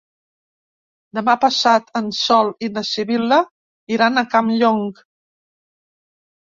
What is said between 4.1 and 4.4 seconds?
a